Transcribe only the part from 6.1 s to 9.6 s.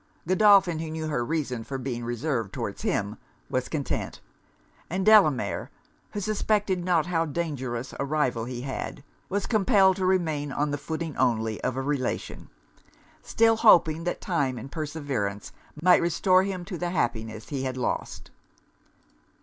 who suspected not how dangerous a rival he had, was